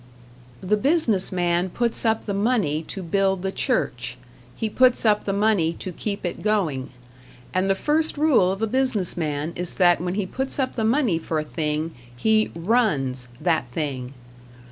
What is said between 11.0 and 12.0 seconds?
for a thing